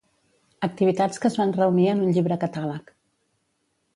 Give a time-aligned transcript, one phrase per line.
[0.67, 2.93] Activitats que es van reunir en un llibre-catàleg.